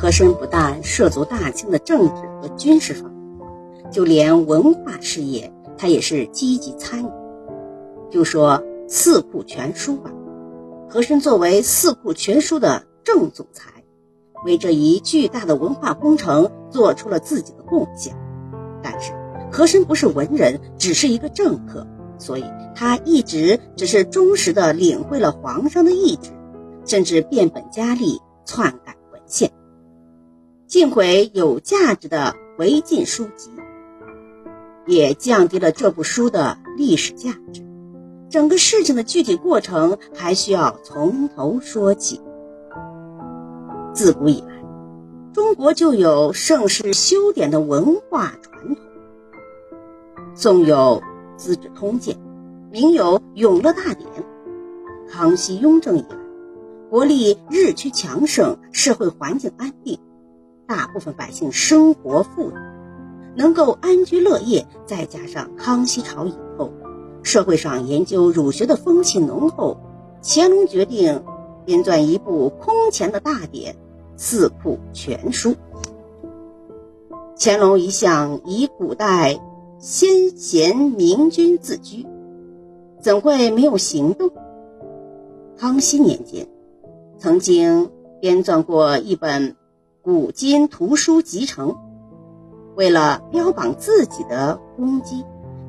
[0.00, 7.10] 和珅不但涉足大清的政治和军事方面，就连文化事业他也是积极参与。
[8.10, 8.52] 就说
[8.88, 10.10] 《四库全书》吧，
[10.88, 13.84] 和珅作为《四库全书》的正总裁，
[14.42, 18.16] 为这一巨大的文化工程做出了自己的贡献。
[18.82, 19.12] 但是
[19.52, 21.86] 和珅不是文人，只是一个政客，
[22.16, 22.44] 所以
[22.74, 26.30] 他一直只是忠实的领会了皇上的意志，
[26.86, 29.52] 甚至变本加厉篡改文献。
[30.70, 33.50] 尽毁有价值的违禁书籍，
[34.86, 37.66] 也降低了这部书的历史价值。
[38.30, 42.20] 整个事情的具体过程还需要从头说起。
[43.92, 44.62] 自古以来，
[45.32, 48.76] 中国就有盛世修典的文化传统。
[50.36, 51.02] 宋有
[51.36, 52.14] 《资治通鉴》，
[52.70, 54.08] 明有《永乐大典》。
[55.10, 56.16] 康熙、雍正以来，
[56.88, 59.98] 国力日趋强盛，社会环境安定。
[60.70, 62.54] 大部分百姓生活富裕，
[63.34, 64.68] 能够安居乐业。
[64.86, 66.70] 再加上康熙朝以后，
[67.24, 69.78] 社会上研究儒学的风气浓厚，
[70.22, 71.24] 乾隆决定
[71.64, 73.74] 编撰一部空前的大典
[74.14, 75.50] 《四库全书》。
[77.36, 79.40] 乾隆一向以古代
[79.80, 82.06] 先贤明君自居，
[83.00, 84.30] 怎会没有行动？
[85.58, 86.46] 康熙年间，
[87.18, 87.90] 曾经
[88.20, 89.56] 编撰过一本。
[90.02, 91.76] 古今图书集成，
[92.74, 95.26] 为了标榜自己的功绩，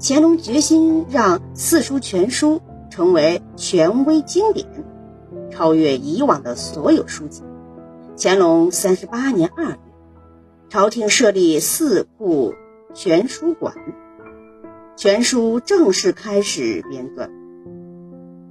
[0.00, 4.64] 乾隆决心让《四书全书》成为权威经典，
[5.50, 7.42] 超越以往的所有书籍。
[8.16, 9.78] 乾隆三十八年二月，
[10.68, 12.54] 朝廷设立四库
[12.94, 13.74] 全书馆，
[14.94, 17.28] 全书正式开始编纂。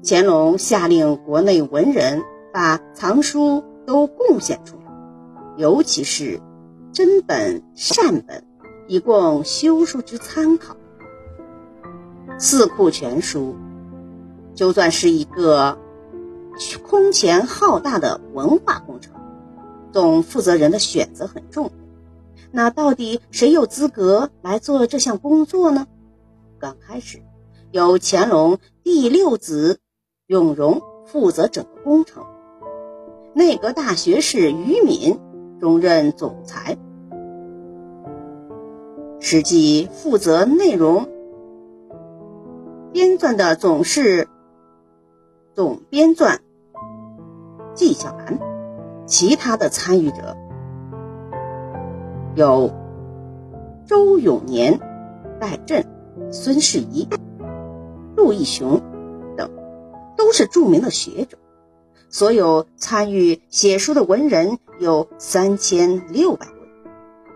[0.03, 4.81] 乾隆下令国内文人把藏书都贡献出。
[5.58, 6.40] 尤其是
[6.94, 8.44] 真本善本，
[8.88, 10.76] 以供修书之参考。
[12.38, 13.56] 四库全书
[14.56, 15.78] 就算是一个
[16.88, 19.14] 空前浩大的文化工程，
[19.92, 21.72] 总负责人的选择很重要。
[22.52, 25.88] 那到底谁有资格来做这项工作呢？
[26.60, 27.22] 刚开始，
[27.72, 29.80] 由乾隆第六子
[30.28, 32.26] 永荣负责整个工程，
[33.34, 35.20] 内阁大学士于敏。
[35.61, 36.76] 中任总裁，
[39.20, 41.08] 实际负责内容
[42.92, 44.27] 编撰的总是
[45.54, 46.39] 总编撰
[47.76, 48.39] 纪晓岚。
[49.05, 50.36] 其他的参与者
[52.33, 52.72] 有
[53.86, 54.80] 周永年、
[55.39, 55.86] 戴震、
[56.32, 57.08] 孙世仪、
[58.16, 58.82] 陆义雄
[59.38, 59.52] 等，
[60.17, 61.38] 都是著名的学者。
[62.14, 66.55] 所有参与写书的文人有三千六百人，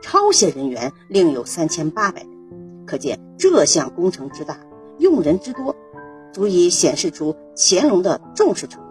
[0.02, 2.30] 抄写人员另有三千八百人。
[2.86, 4.60] 可见这项工程之大，
[5.00, 5.74] 用人之多，
[6.34, 8.90] 足以显示出乾隆的重视程度。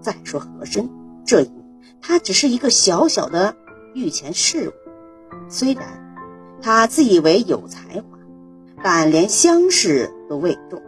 [0.00, 0.88] 再说和珅
[1.26, 1.64] 这一年，
[2.00, 3.56] 他只是一个小小的
[3.92, 4.74] 御前侍卫，
[5.48, 5.84] 虽然
[6.62, 8.18] 他自以为有才华，
[8.84, 10.80] 但连乡试都未中。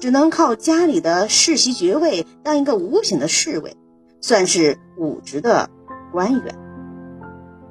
[0.00, 3.76] 只能靠家里的世袭爵位当一个五品的侍卫，
[4.22, 5.68] 算是武职的
[6.10, 6.58] 官员。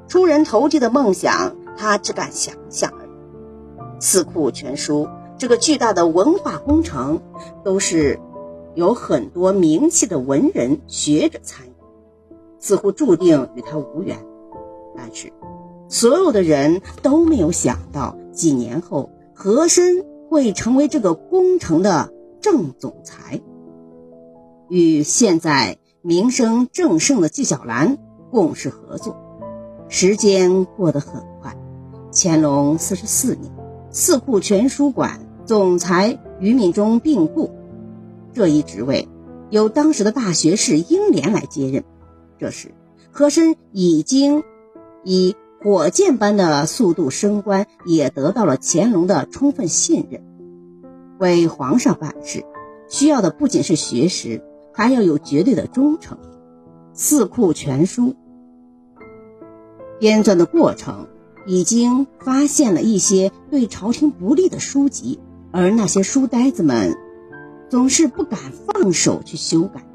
[0.08, 3.10] 出人头地的梦想，他只敢想想而已。
[4.00, 5.10] 四库全书
[5.40, 7.20] 这个巨大的文化工程，
[7.64, 8.20] 都是
[8.76, 11.72] 有很多名气的文人学者参与，
[12.60, 14.24] 似乎注定与他无缘。
[14.96, 15.34] 但是，
[15.88, 22.14] 所有的人都没有想到，几年后和珅会成为这个工程的。
[22.42, 23.42] 郑总裁
[24.70, 27.98] 与现在名声正盛的纪晓岚
[28.32, 29.18] 共事合作，
[29.90, 31.56] 时间过得很快。
[32.12, 33.52] 乾隆四十四年，
[33.92, 37.52] 四库全书馆总裁于敏中病故，
[38.34, 39.08] 这一职位
[39.50, 41.84] 由当时的大学士英莲来接任。
[42.38, 42.74] 这时，
[43.12, 44.44] 和珅已经
[45.04, 50.24] 以火箭般的速度升官，也得到了乾隆的充分信任。
[51.20, 52.46] 为皇上办事，
[52.88, 54.42] 需要的不仅是学识，
[54.74, 56.18] 还要有绝对的忠诚。
[56.94, 58.16] 四库全书
[60.00, 61.08] 编撰的过程，
[61.46, 65.20] 已经发现了一些对朝廷不利的书籍，
[65.52, 66.98] 而那些书呆子们
[67.70, 69.86] 总是不敢放手去修改，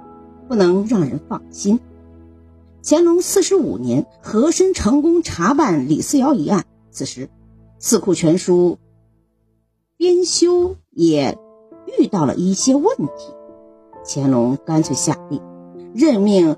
[0.47, 1.81] 不能让人放心。
[2.83, 7.31] 乾隆四十五年，和珅成功查办李思瑶一案，此时
[7.79, 8.79] 四库全书。
[9.97, 11.37] 编修也
[11.99, 13.35] 遇到了一些问题，
[14.07, 15.43] 乾隆干脆下令
[15.95, 16.57] 任命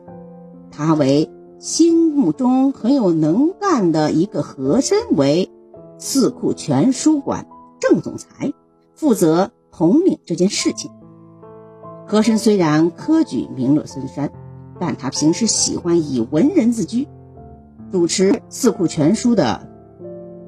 [0.70, 5.50] 他为心目中很有能干的一个和珅为
[5.98, 7.46] 四库全书馆
[7.80, 8.52] 正总裁，
[8.94, 10.90] 负责统领这件事情。
[12.06, 14.30] 和珅虽然科举名落孙山，
[14.78, 17.08] 但他平时喜欢以文人自居，
[17.90, 19.68] 主持四库全书的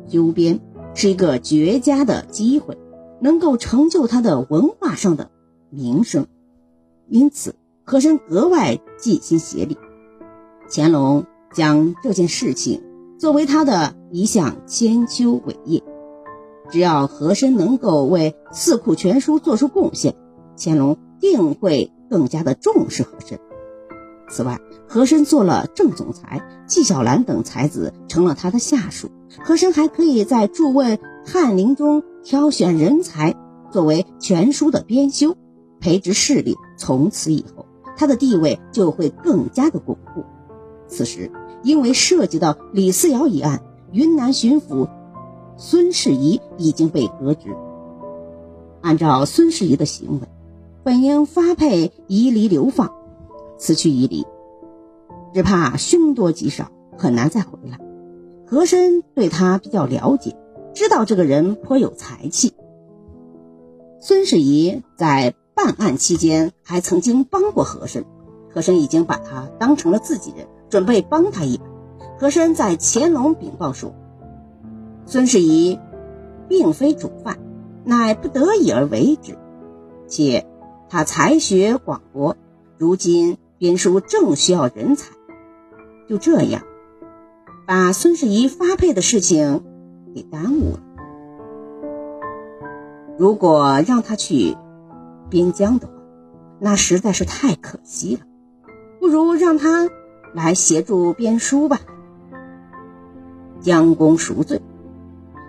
[0.06, 0.60] 纠编
[0.94, 2.76] 是一个绝佳的机会，
[3.20, 5.30] 能够成就他的文化上的
[5.70, 6.26] 名声。
[7.08, 7.54] 因此，
[7.84, 9.78] 和珅格外尽心协力。
[10.70, 12.82] 乾隆将这件事情
[13.18, 15.82] 作为他的一项千秋伟业。
[16.70, 20.14] 只要和珅能够为四库全书做出贡献，
[20.58, 23.40] 乾隆定会更加的重视和珅。
[24.30, 29.10] 此外，和珅做了正总裁，纪晓岚等才子成了他的下属，
[29.42, 33.34] 和珅还可以在驻问翰林中挑选人才，
[33.70, 35.36] 作为全书的编修，
[35.80, 36.56] 培植势力。
[36.76, 37.66] 从此以后，
[37.96, 40.24] 他的地位就会更加的巩固。
[40.86, 41.30] 此时，
[41.62, 43.62] 因为涉及到李思瑶一案，
[43.92, 44.88] 云南巡抚
[45.56, 47.56] 孙世仪已经被革职。
[48.80, 50.28] 按照孙世仪的行为，
[50.84, 52.92] 本应发配夷犁流放，
[53.58, 54.26] 此去夷犁，
[55.34, 57.78] 只怕凶多吉少，很难再回来。
[58.46, 60.36] 和珅对他比较了解，
[60.78, 62.54] 知道这个人颇有才气。
[64.00, 68.04] 孙世仪在办案期间还曾经帮过和珅，
[68.54, 70.46] 和珅已经把他当成了自己人。
[70.70, 71.64] 准备帮他一把。
[72.16, 73.92] 和珅在乾隆禀报说
[75.04, 75.80] ：“孙世仪
[76.46, 77.38] 并非主犯，
[77.84, 79.36] 乃不得已而为之。
[80.06, 80.46] 且
[80.88, 82.36] 他才学广博，
[82.76, 85.10] 如今编书正需要人才。
[86.08, 86.62] 就这样，
[87.66, 89.64] 把孙世仪发配的事情
[90.14, 90.80] 给耽误了。
[93.18, 94.56] 如果让他去
[95.28, 95.92] 边疆的话，
[96.60, 98.22] 那实在是太可惜了。
[99.00, 99.88] 不如让他。”
[100.34, 101.80] 来协助编书吧，
[103.60, 104.60] 将功赎罪，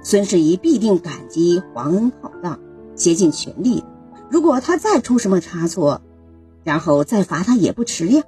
[0.01, 2.61] 孙世仪必定感激皇恩浩荡，
[2.95, 3.83] 竭尽全力。
[4.31, 6.01] 如果他再出什么差错，
[6.63, 8.23] 然后再罚他也不迟呀。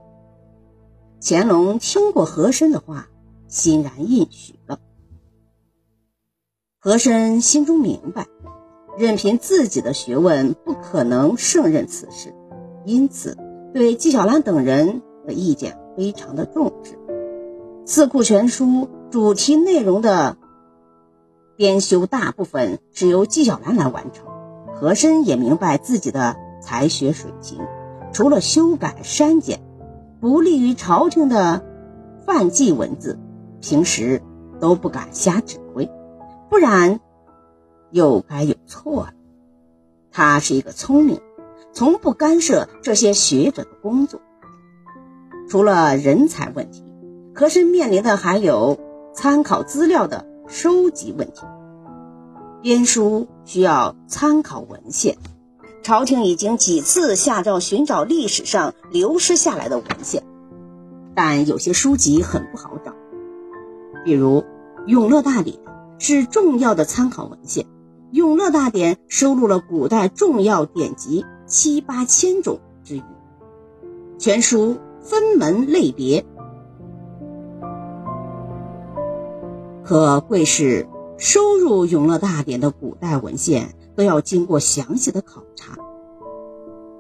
[1.21, 3.07] 乾隆听过和珅的话，
[3.47, 4.77] 欣然应许了。
[6.83, 8.25] 和珅心中明白，
[8.97, 12.33] 任凭自己的学问不可能胜任此事，
[12.85, 13.37] 因此
[13.71, 15.77] 对纪晓岚等人的意见。
[15.95, 16.93] 非常的重视
[17.85, 18.65] 《四库全书》
[19.11, 20.37] 主题内容的
[21.55, 24.25] 编修，大部分是由纪晓岚来完成。
[24.73, 27.59] 和珅也明白自己的才学水平，
[28.11, 29.61] 除了修改删减
[30.19, 31.63] 不利于朝廷的
[32.25, 33.19] 范记文字，
[33.59, 34.23] 平时
[34.59, 35.57] 都不敢瞎指，
[36.51, 36.99] 不然
[37.91, 39.13] 又该有错了。
[40.11, 41.21] 他是一个聪明，
[41.71, 44.19] 从不干涉这些学者的工作。
[45.49, 46.83] 除了人才问题，
[47.33, 48.77] 和珅面临的还有
[49.13, 51.43] 参考资料的收集问题。
[52.61, 55.17] 编书需要参考文献，
[55.83, 60.23] 朝廷已经几次下诏寻找历史上流失下来的文献，
[61.15, 62.93] 但有些书籍很不好找。
[64.03, 64.41] 比如
[64.85, 65.55] 《永乐大典》
[66.03, 67.63] 是重要的参考文献，
[68.11, 73.03] 《永乐大典》收录了古代重要典籍七八千种之余，
[74.17, 74.77] 全书。
[75.03, 76.23] 分门类别，
[79.83, 85.75] 可贵是收入《永乐大典》的古代文献都要经过详细的考察。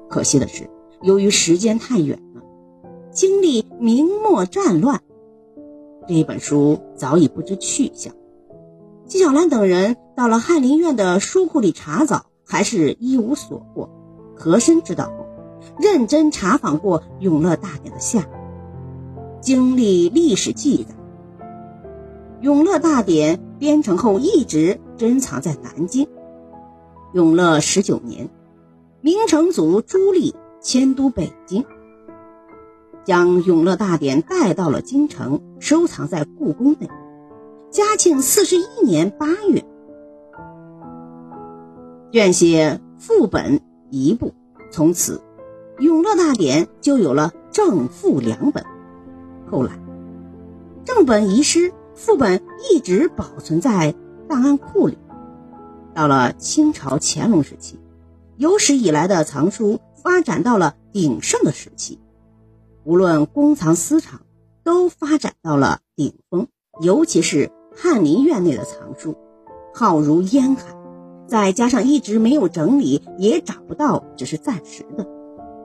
[0.09, 0.67] 可惜的是，
[1.03, 2.41] 由于时间太远了，
[3.11, 4.99] 经历明末战乱，
[6.07, 8.11] 这本书早已不知去向。
[9.11, 13.89] 纪晓岚等人到了翰林院的书库里查找，还是一无所获。
[14.37, 15.27] 和珅知道后。
[15.77, 18.25] 认真查访过《永乐大典》的下
[19.41, 20.95] 经历历史记载，
[22.39, 26.07] 《永乐大典》编成后一直珍藏在南京。
[27.13, 28.29] 永乐十九年，
[29.01, 31.65] 明成祖朱棣迁都北京，
[33.03, 36.89] 将《永乐大典》带到了京城，收藏在故宫内。
[37.71, 39.63] 嘉庆四十一年八月，
[42.11, 44.33] 撰写副本一部，
[44.71, 45.21] 从此。
[45.81, 48.65] 《永乐大典》就有了正副两本，
[49.49, 49.79] 后来
[50.83, 53.95] 正本遗失，副本一直保存在
[54.27, 54.97] 档案库里。
[55.95, 57.79] 到了清朝乾隆时期，
[58.35, 61.99] 有史以来的藏书发展到了鼎盛的时期，
[62.83, 64.19] 无论公藏私藏
[64.61, 66.49] 都发展到了顶峰。
[66.79, 69.15] 尤其是翰林院内的藏书，
[69.73, 70.75] 浩如烟海，
[71.25, 75.07] 再加上一直没有整理，也找不到，只是暂时的。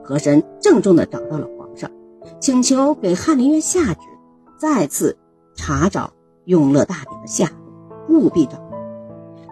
[0.03, 1.91] 和珅郑重地找到了皇上，
[2.39, 3.99] 请求给翰林院下旨，
[4.57, 5.17] 再次
[5.53, 6.05] 查找
[6.45, 7.51] 《永乐大典》的下
[8.07, 8.53] 落，务必找。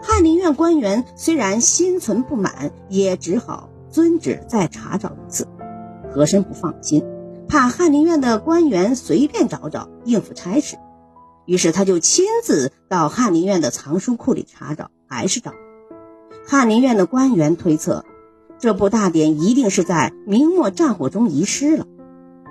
[0.02, 5.46] 翰林院官员虽然心存不满，也只好遵旨再查找一次。
[6.10, 7.04] 和珅不放心，
[7.50, 10.78] 怕翰林院的官员随便找找应付差事，
[11.46, 15.54] 于是他就亲自到翰林院的藏书库里查找，还是找。
[16.48, 18.06] 翰林院的官员推测，
[18.60, 21.86] 这部大典一定是在明末战火中遗失了。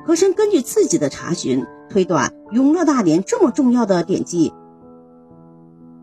[0.06, 4.52] 和珅根据自己的查询推断，《永乐大典》这么重要的典籍，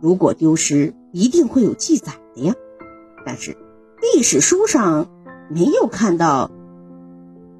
[0.01, 2.55] 如果丢失，一定会有记载的呀。
[3.25, 3.55] 但是
[4.01, 5.07] 历史书上
[5.49, 6.49] 没有看到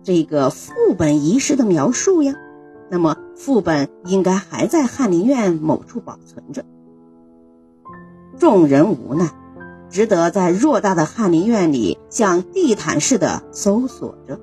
[0.04, 2.34] 这个副本遗失的描述呀。
[2.92, 6.64] 那么副本应该还在翰林院某处保存着。
[8.38, 9.32] 众人无奈。
[9.90, 14.40] 只得在偌大的翰林院里，像地毯似的搜索着，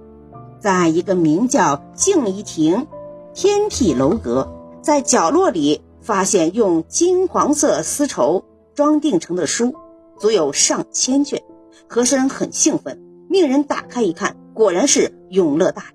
[0.60, 2.86] 在一个名叫静怡亭
[3.32, 4.52] 天辟楼阁，
[4.82, 9.74] 在角落里发现用金黄色丝绸装订成的书，
[10.18, 11.42] 足有上千卷。
[11.88, 13.00] 和珅很兴奋，
[13.30, 15.84] 命人打开一看，果然是《永乐大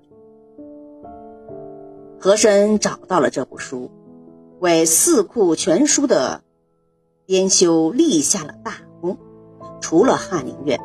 [2.24, 3.90] 和珅找到了这部书，
[4.58, 6.42] 为《四库全书》的
[7.26, 9.18] 编修立下了大功。
[9.82, 10.80] 除了翰林院，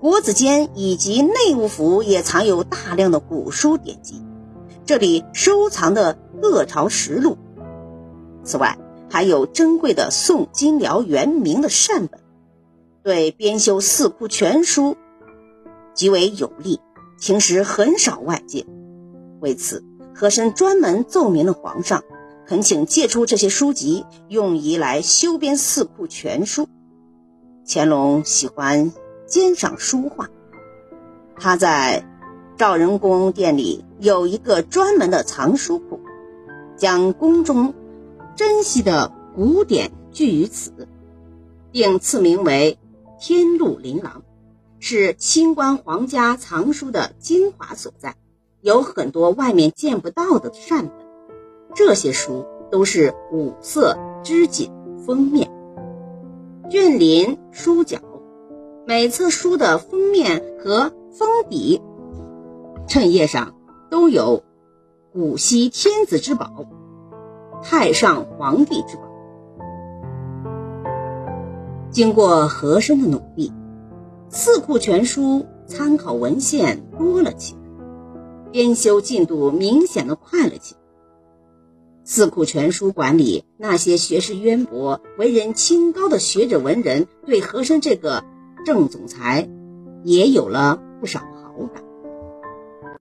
[0.00, 4.22] 国子监以及内务府也藏有大量的古书典籍，
[4.86, 7.36] 这里收藏的各朝实录。
[8.42, 8.78] 此外，
[9.10, 12.20] 还有珍贵的宋金辽元明的善本，
[13.02, 14.92] 对编修《四库全书》
[15.92, 16.80] 极为有利，
[17.20, 18.64] 平时很少外借。
[19.40, 19.84] 为此，
[20.20, 22.04] 和珅专门奏明了皇上，
[22.46, 26.64] 恳请借出这些书籍，用以来修编《四库全书》。
[27.66, 28.92] 乾隆喜欢
[29.26, 30.28] 鉴赏书画，
[31.36, 32.04] 他在
[32.58, 35.98] 赵仁宫殿里有一个专门的藏书库，
[36.76, 37.72] 将宫中
[38.36, 40.86] 珍稀的古典聚于此，
[41.72, 42.78] 并赐名为
[43.18, 44.22] “天禄琳琅”，
[44.80, 48.16] 是清官皇家藏书的精华所在，
[48.62, 50.94] 有很多外面见不到的善本。
[51.74, 54.70] 这些书都是五色织锦
[55.06, 55.50] 封面。
[56.68, 57.98] 卷林书角，
[58.86, 61.80] 每册书的封面和封底
[62.86, 63.54] 衬页上
[63.90, 64.42] 都有
[65.12, 66.66] 古稀天子之宝、
[67.62, 69.02] 太上皇帝之宝。
[71.90, 73.50] 经过和珅的努力，
[74.28, 77.59] 《四库全书》参考文献多了起来，
[78.52, 80.80] 编修进度明显的快了起来。
[82.04, 88.24] 四库全书馆里那些学识渊博、为人清高的学者文人，对和珅这个
[88.64, 89.48] 正总裁
[90.02, 91.84] 也有了不少好感。